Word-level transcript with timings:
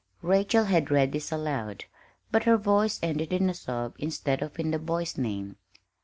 Rachel 0.23 0.63
had 0.65 0.89
read 0.89 1.11
this 1.11 1.31
aloud, 1.31 1.85
but 2.31 2.45
her 2.45 2.57
voice 2.57 2.99
ended 3.03 3.31
in 3.31 3.51
a 3.51 3.53
sob 3.53 3.93
instead 3.99 4.41
of 4.41 4.59
in 4.59 4.71
the 4.71 4.79
boy's 4.79 5.15
name. 5.15 5.57